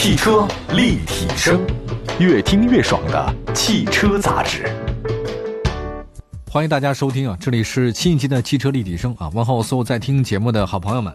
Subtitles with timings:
[0.00, 1.60] 汽车立体声，
[2.20, 4.64] 越听越爽的汽车杂志。
[6.48, 11.12] 欢迎大家收听啊，这里是新一期的汽车立体声啊，问候所有在听节目的好朋友们，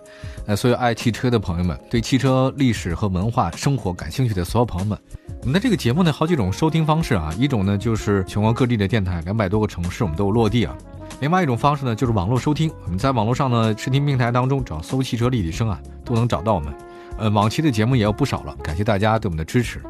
[0.47, 4.99] 呃，所有爱汽车的朋友们，对汽车历史和文化生活感兴趣的所有朋友们。
[5.39, 10.75] 我们的这个节目呢，好几种收听方式啊，一种呢就是全国各地的电台，两百多个城市我们都有落地啊。
[11.21, 16.73] 另外一种方式呢，就是网络收听，我们在网络上呢视听平台当中找搜汽车立体声啊，都能找到我们。
[17.17, 19.81] 呃，往期的节目也有不少了，感谢大家对我们的支持。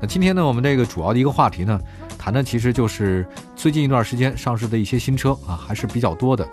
[0.00, 1.80] 那今天呢，我们这个主要的一个话题呢，
[2.18, 6.46] 谈的其实就是最近一段时间上市的一些新车啊，还是比较多的。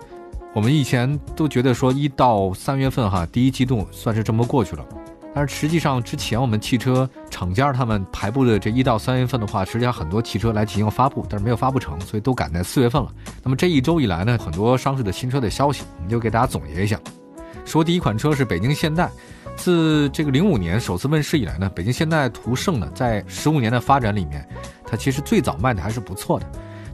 [0.54, 4.84] 我们以前都觉得说一到三月份哈，第一季度算是这么过去了，
[5.34, 13.12] 但是实际上之前我们汽车厂家他们排布的这一到三月份的话，实际上很多汽车来进行发布，但是没有发布成，所以都赶在四月份了。
[13.42, 16.98] 那么这一周以来呢，很多上市的新车的消息，我们就给大家总结一下。
[17.66, 19.10] 说第一款车是北京现代。
[19.56, 24.46] 自这个零五年首次问世以来呢，北京现代途胜呢，在十五年的发展里面，
[24.86, 26.46] 它其实最早卖的还是不错的。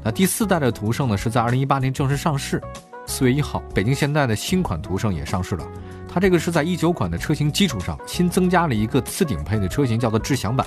[0.02, 2.62] 那第四代的途胜呢，是在二零一八年正式上市。
[3.06, 5.66] 四月一号，北京现代的新款途胜也上市了。
[6.08, 10.66] 它这个是在一九款的车型基础上，新增加了一个次顶配的车型，叫做智享版。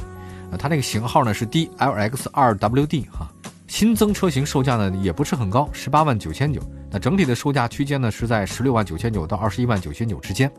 [0.51, 3.31] 啊，它那个型号呢是 DLX 二 WD 哈。
[3.67, 6.61] 新增车型售价呢也不是很高，十八万九千九。
[6.91, 10.51] 那整体的售价区间呢是在十六万九千九到二十一万九千九之间。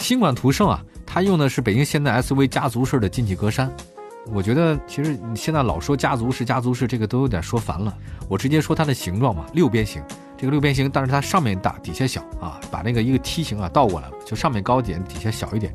[0.00, 3.68] 新款途胜啊，它用的是北京现代 SUV 家族式的进气格栅。
[4.32, 7.94] 我觉得其实你现在老说家族式、家族式，这个都有点说烦了。
[8.28, 10.02] 我直接说它的形状嘛，六边形。
[10.38, 15.74] 这个六边形，但是它上面大，底下小啊，把那个一个梯形啊倒过来了，就上面高一点，底下小一点。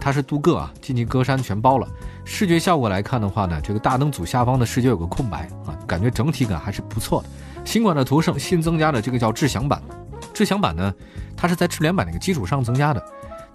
[0.00, 1.86] 它是镀铬啊，进气格栅全包了。
[2.24, 7.28] 视觉效果来看的话呢，这个大灯组下方的视觉有个空白啊，感觉整体感还是不错的。
[7.64, 9.80] 新款的途胜新增加的这个叫智享版，
[10.34, 10.92] 智享版呢，
[11.36, 13.04] 它是在智联版那个基础上增加的。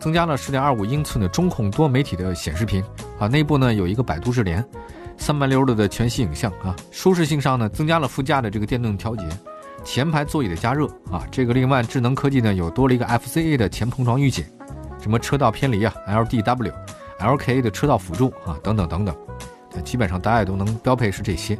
[0.05, 2.83] 增加了十点二五英寸的中控多媒体的显示屏
[3.17, 4.63] 啊，内部呢有一个百度智联，
[5.17, 6.75] 三百六十度的全息影像啊。
[6.91, 9.27] 舒适性上呢，增加了副驾的这个电动调节，
[9.83, 11.25] 前排座椅的加热啊。
[11.31, 14.45] 这个另外智能科技呢，有多了一个 FCA 的前碰撞预警，
[15.01, 16.71] 什么车道偏离啊，LDW、
[17.19, 19.15] LKA 的车道辅助啊，等等等等。
[19.83, 21.57] 基本上大家也都能标配是这些。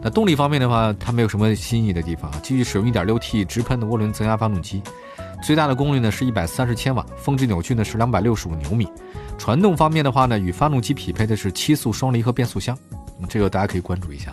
[0.00, 4.82] 那动力方面的话，它没有什么新意的地方啊，继续使用一点六 T 直喷的涡轮增压发动机。
[5.42, 8.88] 最大的功率呢是一百三十千瓦，峰值扭矩呢是两百六十五牛米。
[9.36, 12.78] 传动方面的话呢，与发动机匹配的是七速双离合变速箱，
[13.28, 14.32] 这个大家可以关注一下。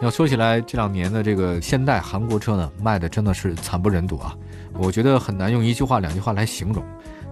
[0.00, 4.34] 要说起来，这两年的这个现代韩国车呢，卖的真的是惨不忍睹啊！
[4.78, 6.82] 我觉得很难用一句话、两句话来形容。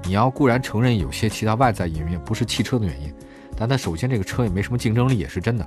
[0.05, 3.13] 你要固然承认有些其他外在原因，不是汽车的原因，
[3.57, 5.67] 但它首先这个车也没什么竞争力，也是真的。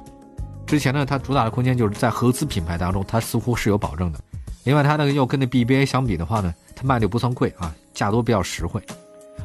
[0.65, 4.19] 之前呢，它主打的空间就是在合资品牌当中，它似乎是有保证的。
[4.65, 6.53] 另外，它那个又跟那 BBA 相比的话呢？
[6.75, 8.81] 它卖的不算贵啊，价都比较实惠，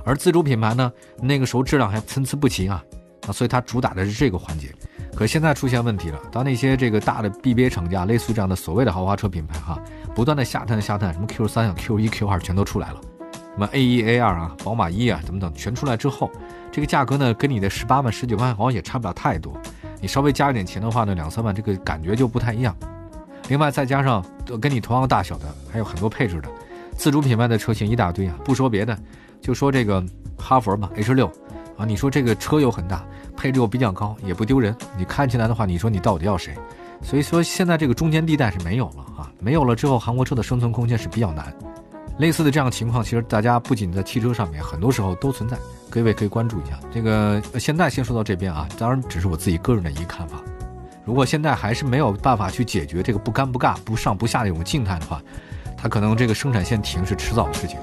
[0.04, 2.82] 而自主品牌呢，那个时候质量还参差不齐啊，
[3.28, 4.74] 啊，所以它主打的是这个环节。
[5.14, 9.78] 可现在出现问题了，当那些这个大的 BBA 厂家，类似这样的所谓的豪华车品牌哈，
[10.14, 13.00] 不断的下探下探，什么 Q 三啊、Q 一、Q 二全都出来了，
[13.30, 16.30] 什么 A 一、A 二啊，宝马一啊等等，全出来之后，
[16.72, 19.52] 这个价格呢，跟你的十八万、十九万好像也差不了太多，
[20.00, 22.74] 你稍微加一点钱的话呢，两三万这个感觉就不太一样。
[23.50, 24.24] 另外再加上
[24.60, 26.48] 跟你同样大小的，还有很多配置的。
[26.96, 28.96] 自主品牌的车型一大堆啊，不说别的，
[29.40, 30.02] 就说这个
[30.38, 31.26] 哈佛吧，H 六
[31.76, 33.04] 啊，你说这个车又很大，
[33.36, 34.74] 配置又比较高，也不丢人。
[34.96, 36.54] 你看起来的话，你说你到底要谁？
[37.02, 41.52] 所以说现在这个中间地带是没有了啊，没有了之后，韩国车的生存空间是比较难。
[42.18, 46.78] 类似的这样情况，其实大家不仅在汽车上面，很多时候都存在，各位可以关注一下。
[46.92, 50.40] 这个现在先说到这边啊，当然只是我自己个人的一个看法。
[51.04, 55.20] 如果现在还是没有办法去解决这个不尴不尬、不上不下的这种静态的话，
[55.76, 57.78] 它可能这个生产线停是迟早的事情。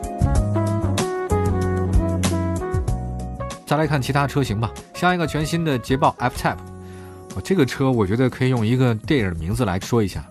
[3.66, 6.57] 再来看其他车型吧，像一个全新的捷豹 F-Type，
[7.35, 10.23] 我这个车我觉得可以用一个电影的名字来说一下：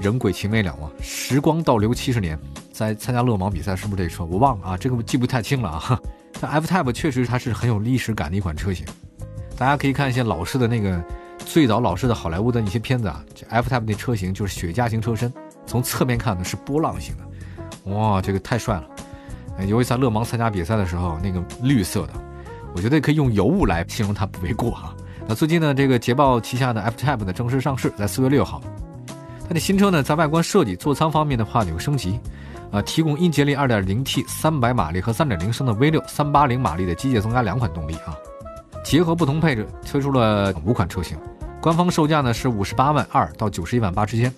[0.00, 0.86] 人鬼情未了啊！
[1.00, 2.38] 时光倒流七十年，
[2.72, 4.24] 在参加勒芒比赛是不是这车？
[4.24, 6.00] 我忘了啊，这个记不太清了啊。
[6.40, 8.86] 但 F-Type 确实它是很有历史感的一款车型，
[9.56, 11.02] 大家可以看一些老式的那个
[11.44, 15.32] 最早老式的好莱坞的一些片子啊，这 F-Type 那车型就是雪茄型车身。
[15.64, 18.84] 从侧面看呢是波浪形的，哇，这个太帅了！
[19.66, 22.12] 尤其在勒芒参加比赛的时候，那个绿色的，
[22.74, 24.94] 我觉得可以用尤物来形容它不为过哈。
[25.26, 28.60] 那最近呢，这个捷豹旗下的 F-Type 呢正式上市，在四月六号。
[29.46, 32.18] 它的新车呢，在外观设计、座舱方面的话有升级，
[32.72, 38.16] 啊，提供英杰力 2.0T 300马力和3.0升的 V6 380马力的机械增压两款动力啊，
[38.84, 41.16] 结合不同配置推出了五款车型，
[41.60, 44.32] 官方售价呢是五十八万二到九十一万八之间。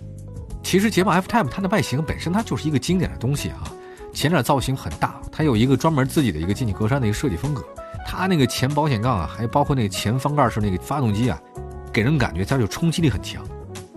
[0.62, 3.64] 其实捷豹 F-Type 它的外形本身它就是一个经典的东西啊，
[4.12, 7.62] 前脸造型很大，它有一个专门自己的一个进气格栅的一个设计风格，
[8.06, 11.38] 它那个前保险杠啊，还有包括那个前方盖式那个发动机啊，
[11.93, 13.43] 给人感觉它就冲击力很强。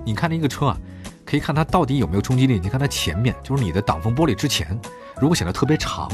[0.05, 0.77] 你看那个车啊，
[1.25, 2.59] 可以看它到底有没有冲击力。
[2.59, 4.79] 你看它前面就是你的挡风玻璃之前，
[5.21, 6.09] 如果显得特别长，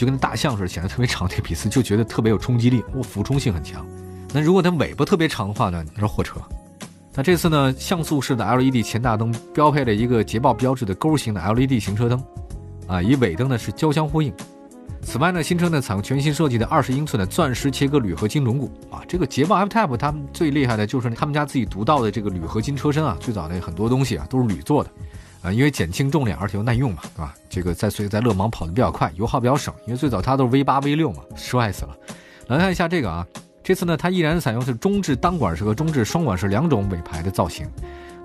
[0.00, 3.86] 就跟大象似的显得特别长，这个鼻子就觉得特别有冲击力，我俯冲性很强。
[4.32, 6.40] 那如果它尾巴特别长的话呢，那是货车。
[7.12, 12.24] 那这次呢，像素式的 LED 前大灯标配了一个捷豹标志的钩形的 LED 行车灯，
[12.86, 14.32] 啊，与尾灯呢是交相呼应。
[15.02, 24.90] 此外呢，新车呢采用全新设计的二十英寸的钻石切割铝合金轮毂啊，这个捷豹 F-Type 他们最厉害的就是他们家自己独到的这个铝合金车身啊，最早的很多东西啊都是铝做的，
[25.42, 27.34] 啊，因为减轻重量而且又耐用嘛，对吧？
[27.48, 31.96] 这个在所以在勒芒跑得比较快，油耗比较省，因为最早它都是 V 八 V 六嘛，帅死了。
[32.48, 33.26] 来看一下这个啊。
[33.62, 37.68] 这次呢，它依然采用是中置单管式和中置双管式两种尾排的造型，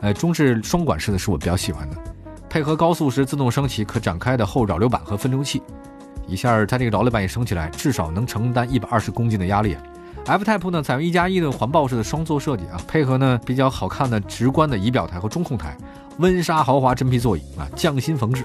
[0.01, 1.97] 呃，中置双管式的是我比较喜欢的，
[2.49, 5.61] 配合高速时自动升起可展开的后扰流板和分流器，
[6.25, 9.75] 一下它这个扰流板一升起来，至少能承担一百二十公斤的压力。
[10.25, 15.77] F-Type 呢，采用一加一的环抱式的双座设计啊，配合呢比较好看的直观的仪表台和中控台，
[16.19, 18.43] 温莎豪华真皮座椅啊，匠心缝制。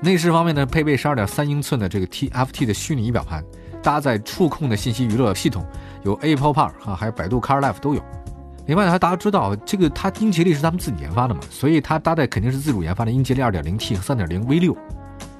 [0.00, 3.44] 内饰方面呢，配备十二点三英寸的这个 TFT 的虚拟仪表盘，
[3.82, 5.66] 搭载触控的信息娱乐系统。
[6.04, 8.02] 有 Apple Car 哈，还有百度 Car Life 都有。
[8.66, 14.76] 另外呢，大家知道这个它英杰利是他们自己研发的嘛，所以它搭载肯定是自主研发的英杰利 2.0T 和 3.0V6。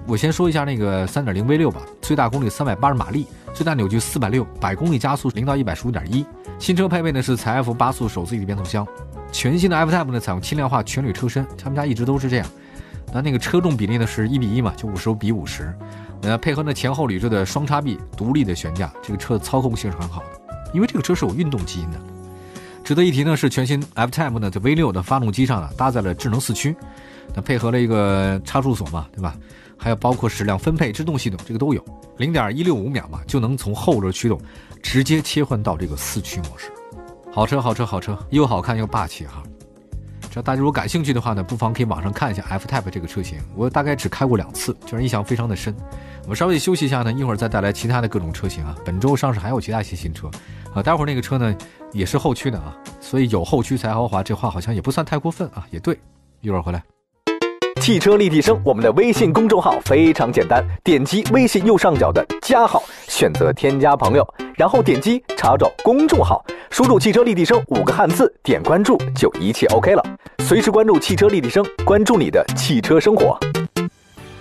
[0.06, 6.26] 我先说一下那个 3.0V6 吧，最大功率380马力，最大扭矩460，百公里加速零到一百十五点一。
[6.58, 8.86] 新车配备的是采 F 八速手自一体变速箱，
[9.32, 12.46] 全新的 F-Type 呢采用轻量化全铝车身，他们家一直都是这样。
[13.12, 15.74] 那那个车重比例呢是一比一嘛，就五十比五十。
[16.22, 20.70] 呃，配合呢前后铝制的双叉臂独立的悬架，这个车的操控性是很好的。
[20.72, 21.98] 因为这个车是有运动基因的，
[22.84, 26.76] 值得一提呢是全新 F-Type 呢在 V6 的发动机上呢搭载了智能四驱，
[27.34, 29.34] 那配合了一个差速锁嘛，对吧？
[29.76, 31.82] 还有包括矢量分配制动系统，这个都有，
[32.18, 34.38] 零点一六五秒嘛就能从后轮驱动
[34.82, 36.70] 直接切换到这个四驱模式。
[37.32, 39.40] 好车，好车，好车，又好看又霸气哈！
[40.32, 45.72] 这大家如果感兴趣的话呢，不妨可以网上看一下 F-Type 这个车型，我大概只开过两次，就是印象非常的深。
[46.24, 48.74] 我们稍微休息一下呢，一会儿再带来其他的各种车型啊。
[48.84, 50.28] 本周上市还有其他一些新车。
[50.74, 51.56] 啊，待会儿那个车呢
[51.92, 55.96] 也是后驱的啊，所以有后驱才豪华，这话好像也不算太过分啊，也对。
[56.40, 56.82] 一会儿回来。
[57.80, 70.02] 汽车立体声，我们的微信公众号非常简单，点击微信右上角的加号，选择添加朋友，然后点击查找公众号，输入“汽车立体声”五个汉字，点关注就一切 OK 了。
[70.38, 73.38] 随时关注汽车立体声，关注你的汽车生活。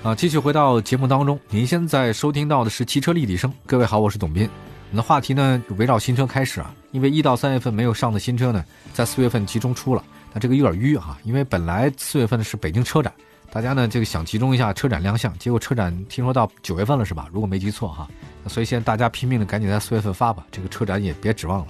[0.04, 3.52] 啊，继续回到节目当中，您现在收听到的是汽车立体声。
[3.66, 4.48] 各位好，我是董斌。
[4.92, 13.12] 那话题呢，就围绕新车开始啊，因为一到三月份没有上的新车呢，在四月份集中出了，那这个有点淤哈，因为本来四月份呢是北京车展，
[13.52, 17.28] 大家呢这个想集中一下车展亮相，结果车展听说到九月份了是吧？
[17.34, 18.08] 如果没记错哈，
[18.48, 21.68] 所以现在大家拼命的赶紧在四月份发吧，这个车展也别指望了。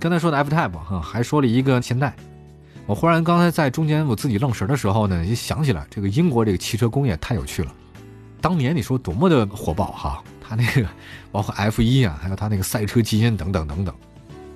[0.00, 2.16] 刚才说的 F Type 哈，还说了一个现代，
[2.86, 7.74] 我忽然刚才在中间我自己愣神的时候呢，一想起来这个英国这个汽车工业太有趣了，
[8.40, 10.24] 当年你说多么的火爆哈。
[10.40, 10.88] 它那个
[11.30, 13.94] 包括 F 一啊，还有它那个赛车基因等等等等，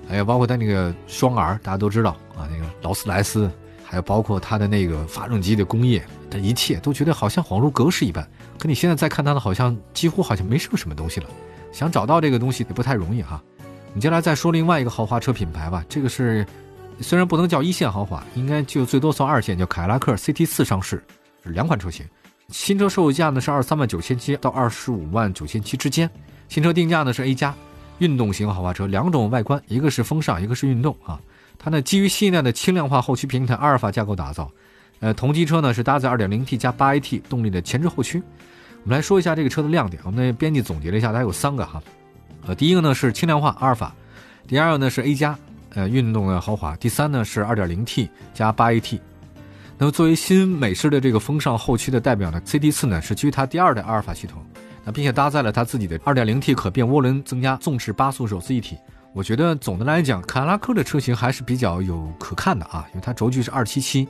[0.09, 3.49] 还有包括它那个双 R，大家都知道啊，那个劳斯莱斯，
[3.85, 8.27] 还有包括它的那个发动机的工业，这一切都觉得好像恍如隔世一般。
[8.59, 11.27] 可你现在再看它的，好像几乎好像没剩什么东西了。
[11.71, 13.41] 想找到这个东西也不太容易哈。
[13.95, 16.45] 你接下来再说另外一个豪华车品牌吧，这个是
[16.99, 21.01] 虽然不能叫一线豪华，应该就最多算二线，叫凯迪拉克 CT 四上市，
[21.45, 22.05] 是两款车型。
[22.49, 26.09] 新车售价呢是二十三万九千七到二十五万九千七之间，
[26.49, 27.55] 新车定价呢是 A 加，
[27.99, 31.17] 运动型豪华车，两种外观，一个是风尚，一个是运动啊。
[31.57, 34.51] 它呢基于新一代的轻量化后驱平台阿尔法架构打造，
[34.99, 38.21] 呃，同级车呢是搭载二点零 T 加八 AT 动力的前置后驱。
[38.83, 41.81] 我们来说一下这个车的亮点，我们编辑总结了一下，它有三个哈，
[42.45, 43.93] 呃，第一个呢是轻量化阿尔法，
[44.47, 45.37] 第二个呢是 A 加，
[45.73, 48.99] 呃，运动的豪华，第三呢是二点零 T 加八 AT。
[49.77, 54.41] 那么作为新美式的这个风尚后驱的代表呢，CT 四呢是基于它第二代阿尔法系统，
[54.83, 58.77] 那并且搭载了它自己的 2.0T 可变涡轮增压纵置八速手自一体。
[59.11, 64.07] 我觉得总的来讲，凯迪拉克的车型还是比较有可看的啊，因为它轴距是277，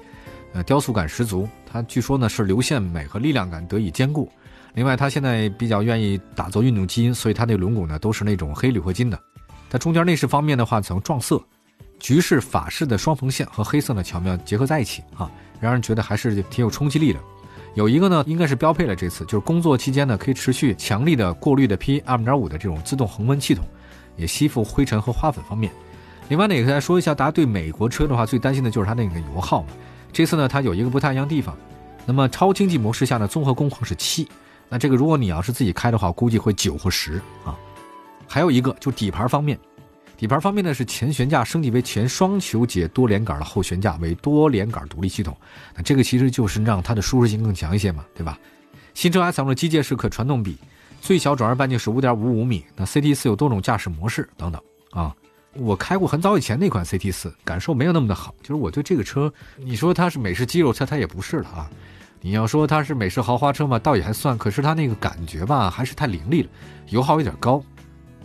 [0.54, 1.48] 呃，雕塑感十足。
[1.66, 4.30] 它据说呢是流线美和力量感得以兼顾。
[4.76, 9.18] 另外，它现在比较愿意打造运动基因，所以它那轮毂呢都是那种黑铝合金的。
[9.70, 11.42] 它中间内饰方面的话，采用撞色，
[11.98, 15.32] 橘式、法式的双缝线和黑色呢巧妙结合在一起啊。
[15.62, 17.20] 让人觉得还是挺有冲击力的。
[17.74, 18.94] 有一个呢，应该是标配了。
[18.94, 23.66] 这次就是工作期间呢，可以持续强力的过滤的 PM 点五的这种自动恒温系统，
[24.18, 25.72] 也吸附灰尘和花粉方面。
[26.28, 29.66] 另外呢，也跟大家说一下，大家对美国车的话最担心的就是它那个油耗。
[30.12, 31.58] 这次呢，它有一个不太一样的地方。
[32.06, 34.28] 那么超经济模式下呢，综合工况是七。
[34.70, 37.58] 那这个如果你要是自己开的话，估计会九或十啊。
[38.28, 39.58] 还有一个就底盘方面，
[40.18, 45.36] 底盘方面呢是前悬架升级为前双球节多连杆的后悬架为多连杆独立系统，
[45.76, 48.40] 那这个其实就是让它的舒适性更强一些嘛，对吧？
[48.96, 50.58] 新车还采用了机械式可传动比，
[51.02, 52.66] 最小转弯半径是五点五五米。
[52.76, 55.16] 那 CT 四有多种驾驶模式等等啊。
[55.54, 58.34] 我开过很早以前那款 CT 四，感受没有那么的好。
[58.42, 61.70] 就是我对这个车，你说它是美式肌肉车，它也不是了啊。
[62.22, 64.38] 你要说它是美式豪华车嘛，倒也还算。
[64.38, 66.50] 可是它那个感觉吧，还是太凌厉了，
[66.90, 67.64] 油耗有点高。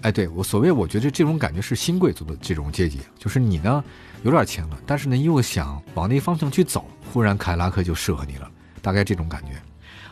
[0.02, 3.84] 哎，对我所谓，我觉得这种感觉是新贵族的这种阶级，就是你呢
[4.22, 9.52] 有点钱了，但是呢又想往那方向去走，忽然凯拉克就适合你了，大概这种感觉。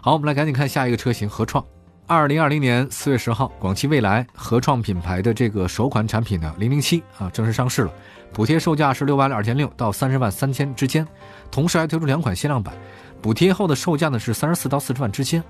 [0.02, 1.64] 好，我们来赶紧看下一个车型合创。
[2.08, 7.92] 二零二零年四月十号，广汽未来合创品牌的这个首款产品呢，零零七啊正式上市了，
[8.32, 11.06] 补贴售价是六万两千六到三十万三千之间，
[11.50, 12.74] 同时还推出两款限量版，
[13.20, 15.44] 补贴后的售价呢是三十四到四十万之间。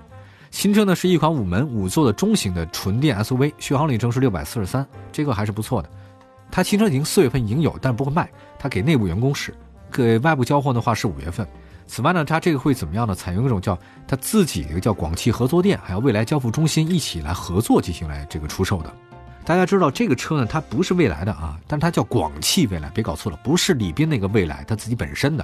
[0.51, 5.89] 新车呢是一款五门五座的中型的纯电 SUV，续航里程是六百四十三，这个还是不错的。
[6.51, 9.55] 它新车已经四月份已经有，但不会卖，它给内部员工使，
[9.89, 11.47] 给外部交货的话是五月份。
[11.89, 13.15] 此外呢，它这个会怎么样呢？
[13.15, 13.75] 采用一种叫
[14.07, 18.93] 它自己一个叫广汽合作店，还有未来交付中心一起来合作进行来这个出售的。
[19.43, 25.43] 大家知道这个车呢，它不是未来的啊，但它叫广汽未来，别搞错了，不是李斌那个未来，它自己本身的，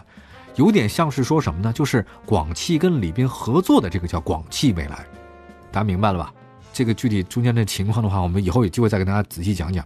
[0.53, 1.73] 有点像是说什么呢？
[1.73, 5.03] 就是广汽跟李斌合作的这个叫广汽未来，
[5.71, 6.31] 大家明白了吧？
[6.71, 9.83] 这个具体中间的情况的话，我们以后有机会再跟大家仔细讲讲。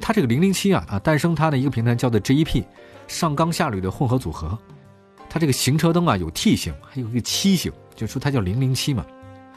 [0.00, 2.64] 它这个零零七啊啊，诞生它的一个平台叫做 GEP，
[3.06, 4.58] 上钢下铝的混合组合。
[5.34, 9.04] 它这个行车灯啊有 T 型，还有一个七型，就说它叫零零七嘛。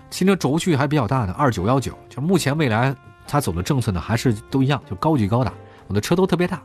[0.09, 2.95] 新车轴距还比较大呢二九幺九，就目前未来
[3.27, 5.53] 它走的政策呢还是都一样，就高举高打。
[5.85, 6.63] 我的车都特别大，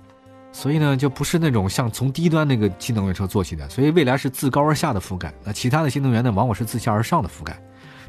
[0.51, 5.31] 所以呢就不是那种像从低端那个新能源车做起的，所以未来是自高而下的覆盖。
[5.45, 7.63] 那其他的新能源呢往往是自下而上的覆盖。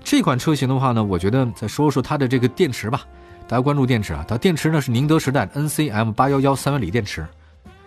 [0.05, 3.01] 这款车型的话呢，我觉得再说说它的这个电池吧。
[3.45, 7.27] 大家关注电池啊，它电池呢是宁德时代 NCM 八幺幺三元锂电池，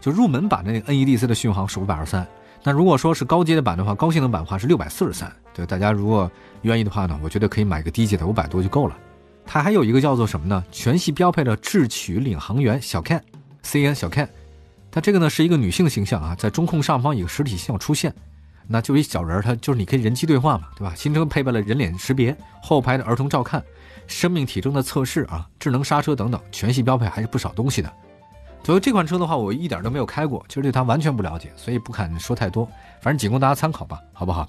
[0.02, 2.26] 就入门版的那个 NEDC 的续航是五百二十三。
[2.66, 5.32] 那如果说是高阶的版的话，高性能版的话是六百四十三。
[5.54, 6.28] 对大家如果
[6.62, 8.98] 愿意的话呢，我觉得可以买个低阶的五百多就够了。
[9.46, 10.64] 它还有一个叫做什么呢？
[10.72, 14.28] 全系标配的智取领航员小 Can，CN 小 Can。
[14.90, 18.12] 它这个呢是一个女性的形象啊，在中控上方一个实体形象出现，
[18.66, 20.92] 那就一小人儿，它就是你可以人机对话嘛，对吧？
[20.96, 23.62] 新车配备了人脸识别，后排的儿童照看，
[24.08, 27.92] 生命体征的测试啊，智能刹车等等，全系标配还是不少东西的。
[28.64, 32.68] 所以这款车的话，我一点都没有开过，其实对它完全不了解，所以不敢说太多。
[33.00, 34.48] 反正仅供大家参考吧，好不好？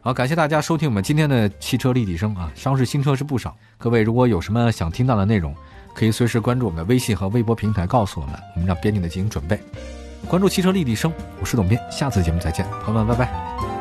[0.00, 3.56] 好，感谢大家收听我们今天的汽车立体声啊，上市新车是不少。
[3.78, 5.54] 各位如果有什么想听到的内容，
[5.94, 9.60] 可以随时关注我们的微信和微博平台，告诉我们，我们让编辑的进行准备。
[10.26, 13.71] 关注汽车立体声，我是董编，下次节目再见，朋友们，拜拜。